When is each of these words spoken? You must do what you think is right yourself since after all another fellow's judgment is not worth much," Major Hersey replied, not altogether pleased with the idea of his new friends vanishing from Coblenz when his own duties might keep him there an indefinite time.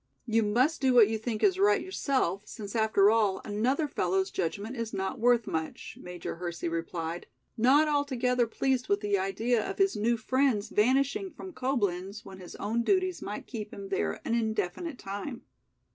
You 0.25 0.41
must 0.41 0.81
do 0.81 0.95
what 0.95 1.09
you 1.09 1.19
think 1.19 1.43
is 1.43 1.59
right 1.59 1.79
yourself 1.79 2.41
since 2.47 2.75
after 2.75 3.11
all 3.11 3.39
another 3.45 3.87
fellow's 3.87 4.31
judgment 4.31 4.75
is 4.75 4.95
not 4.95 5.19
worth 5.19 5.45
much," 5.45 5.95
Major 6.01 6.37
Hersey 6.37 6.67
replied, 6.67 7.27
not 7.55 7.87
altogether 7.87 8.47
pleased 8.47 8.89
with 8.89 9.01
the 9.01 9.19
idea 9.19 9.63
of 9.63 9.77
his 9.77 9.95
new 9.95 10.17
friends 10.17 10.69
vanishing 10.69 11.29
from 11.29 11.53
Coblenz 11.53 12.25
when 12.25 12.39
his 12.39 12.55
own 12.55 12.81
duties 12.81 13.21
might 13.21 13.45
keep 13.45 13.71
him 13.71 13.89
there 13.89 14.13
an 14.25 14.33
indefinite 14.33 14.97
time. 14.97 15.43